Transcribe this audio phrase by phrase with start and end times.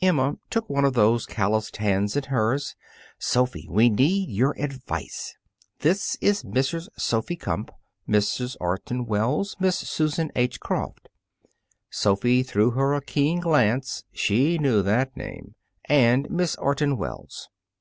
[0.00, 2.76] Emma took one of those calloused hands in hers.
[3.18, 5.34] "Sophy, we need your advice.
[5.80, 6.86] This is Mrs.
[6.96, 7.70] Sophy Kumpf
[8.08, 8.56] Mrs.
[8.60, 10.60] Orton Wells, Miss Susan H.
[10.60, 11.08] Croft"
[11.90, 15.56] Sophy threw her a keen glance; she knew that name
[15.86, 17.48] "and Miss Orton Wells."